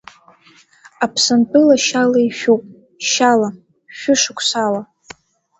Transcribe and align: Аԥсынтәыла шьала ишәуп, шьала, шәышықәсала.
Аԥсынтәыла 1.03 1.75
шьала 1.85 2.19
ишәуп, 2.27 2.63
шьала, 3.09 3.49
шәышықәсала. 3.97 4.81